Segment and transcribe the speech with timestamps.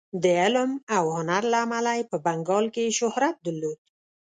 [0.23, 3.79] د علم او هنر له امله یې په بنګال کې شهرت درلود.